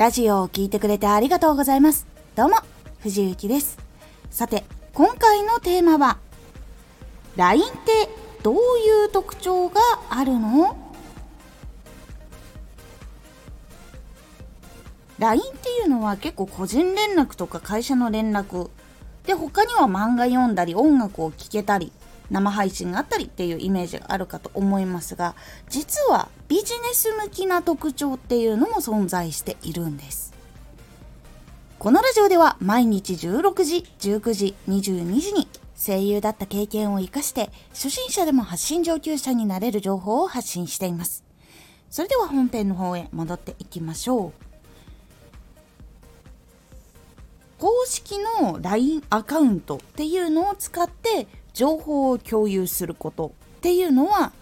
[0.00, 2.06] ラジオを聴いてくれてありがとうございます。
[2.34, 2.56] どうも、
[3.00, 3.76] 藤幸です。
[4.30, 4.64] さて、
[4.94, 6.16] 今回のテーマは、
[7.36, 8.08] LINE って
[8.42, 9.78] どういう特徴が
[10.08, 10.74] あるの
[15.18, 18.70] ？LINE っていうのは結構個人連絡とか会社の連絡
[19.26, 21.92] で他には漫画読んだり音楽を聴けたり
[22.30, 25.34] 生配信があったりっていうイメージがあるかと思いますが
[25.68, 30.30] 実はビジネス向きな特徴っていうのも存在しているんです。
[31.78, 41.24] このラジオでは毎日16時19時22時に声優だった経験を生かして初心者でも発信上級者になれる情報を発信しています。
[41.88, 44.50] それでは本編の方へ戻っていきましょう。
[47.58, 51.26] 公式の LINE アカウントっていうのを使って
[51.60, 54.32] 情報を共有することっていうのは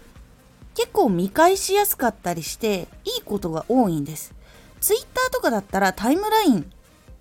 [0.73, 4.33] 結構見返しやすかったりしていいことが多いんです。
[4.79, 6.71] Twitter とかだったらタイムライン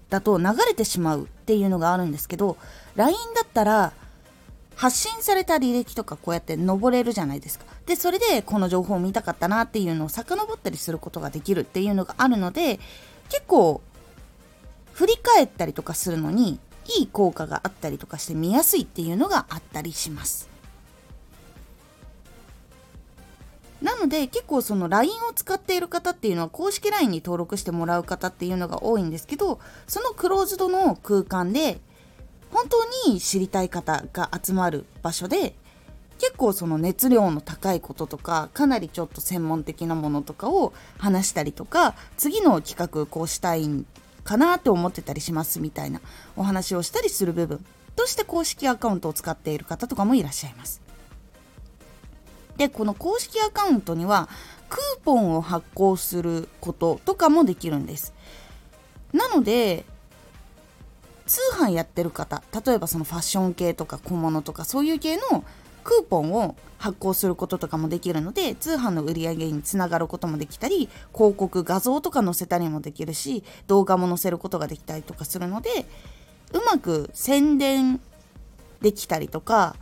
[0.08, 2.56] だと流れてしまうっていうのがあるんですけど
[2.94, 3.92] LINE だったら
[4.76, 7.64] 発信された履歴とかこうやって登れるじゃないですか。
[7.84, 12.78] で、それでこの情報を見たかったなっていうのを遡ったりすることができるっていうのがあるので
[13.30, 13.80] 結構
[14.92, 16.60] 振り返ったりとかするのに
[16.98, 20.48] いい効果があったりとかして見やすいっていうのがあったりします。
[23.83, 31.78] なので結構その LINE を使っている方っていうのは公式 LINE に登録してもらう方っていうのが多いんですけどそのクローズドの空間で
[32.50, 35.55] 本当に知りたい方が集まる場所で
[36.19, 43.86] 結構その熱量の高いこととかかなりちょっと専門的なものとかを話したりとか次の企画こうしたいん
[44.24, 46.00] かなって思ってたりしますみたいな
[46.36, 47.64] お話をしたりする部分
[47.97, 50.80] として公式アカウントを使っている方とかもいらっしゃいます。
[52.56, 54.28] で、この公式アカウントには
[54.69, 58.12] クーポンを発行することとかもできるんです。
[59.12, 59.84] なので、
[61.26, 65.44] 通販やってる方、例えばそのファッション系とか小物とかそういう系の
[65.88, 75.71] クーポンを発行することとかもできるので通販の売り上げにつながることもできたり広告画像とか載せたりもできるし動画も載せることができたりとかするので
[76.53, 78.03] うまく宣伝
[78.82, 79.77] できたりとか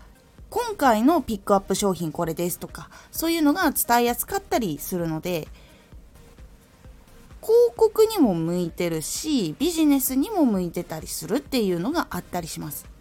[0.49, 5.49] 今回のピックアップ商品これですとかそういうのが伝えやすかったりするので
[7.43, 12.96] 広告にも向いてるしビジネスにも向いてたりするっていうのがあったりします。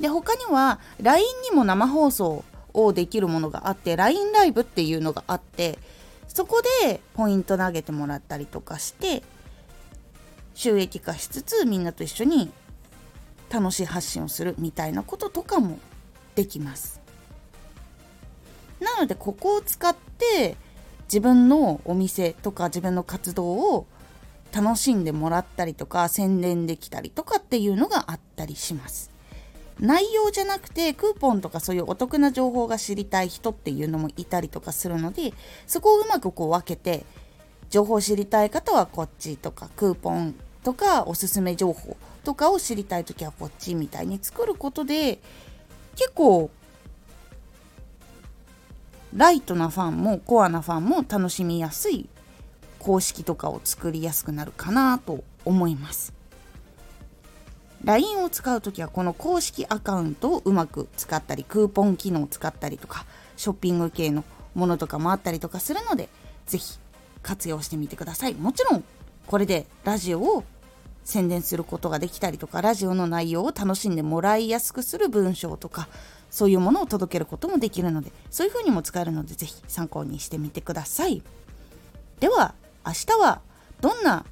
[0.00, 2.44] で他には LINE にも生放送
[2.74, 5.78] をできるものがあって LINE ライブっていうのがあって
[6.28, 9.22] そこでポイント投げてもらったりとかして
[10.54, 12.50] 収益化しつつみんなと一緒に
[13.50, 15.78] 楽しい発信をするみたいなこととかも
[16.34, 17.00] できます。
[18.80, 20.56] なのでここを使って
[21.04, 23.86] 自分のお店とか自分の活動を
[24.52, 29.11] 楽しんでもらったりとか宣伝できたりとかっていうのがあったりします。
[29.82, 35.34] 内容じゃなくてクーポンとかそういうお得な情報が知りたい人っていうのもいたりとかするので
[35.66, 37.04] そこをうまくこう分けて
[37.68, 45.18] 情報を知りたい方はこっちとかクーポンとかおすすめ情報とかを知りたい時はこっちみたいに作ることで
[45.96, 46.50] 結構
[49.12, 52.08] ライトなファンもコアなファンも楽しみやすい
[52.78, 56.21] 公式とかを作りやすくなるかなと思います。
[57.84, 63.04] LINE を使う時はこの公式アカウントをうまく使ったりクーポン機能を使ったりとか
[63.36, 66.08] ショッピング系のものとかもあったりとかするので
[66.46, 66.78] 是非
[67.22, 68.34] 活用してみてください。
[68.34, 68.84] もちろん
[69.26, 70.44] これでラジオを
[71.04, 75.88] 宣伝することができたりとかラジオの内容を楽しんでもらいやすくする文章とか
[76.30, 81.22] そういうものを届けることもできるのでそういう風にも使えるので是非参考にしてみてください。
[82.20, 82.54] では
[82.86, 83.40] 明日は
[83.80, 84.24] どんな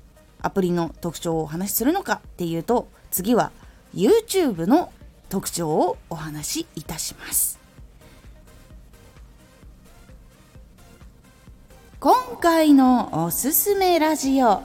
[0.43, 3.51] アプリの特徴をお話しするのかっていうと次は
[3.95, 4.93] YouTube の
[5.29, 7.59] 特徴をお話しいたします。
[11.99, 14.63] 今回のおすすめラジオ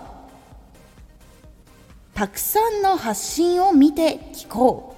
[2.13, 4.95] たくさんの発信を見て聞こう。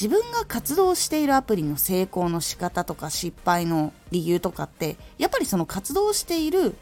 [0.00, 6.76] 自分が活動しているアプリの成功の仕方とか失敗の理由とかってやっぱりその活動している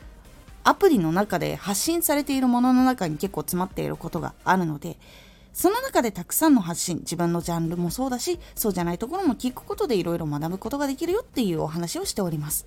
[0.69, 4.99] アプリの中で発信されているものの中に結構詰まっていることがあるので
[5.53, 12.67] その中でたくさんの発信自分のジャンルもそうだしそうじゃないところも聞くことでいろいろ学ぶことができるよっていうお話をしております。